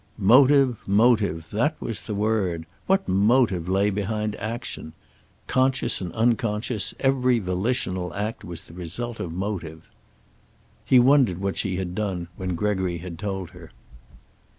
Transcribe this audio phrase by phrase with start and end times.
[0.17, 2.65] Motive, motive, that was the word.
[2.87, 4.93] What motive lay behind action.
[5.45, 9.83] Conscious and unconscious, every volitional act was the result of motive.
[10.85, 13.69] He wondered what she had done when Gregory had told her.